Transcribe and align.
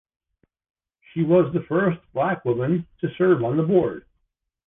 She 1.13 1.21
was 1.21 1.53
the 1.53 1.61
first 1.69 1.99
black 2.11 2.43
woman 2.43 2.87
to 3.01 3.13
serve 3.19 3.43
on 3.43 3.55
the 3.57 3.61
board. 3.61 4.07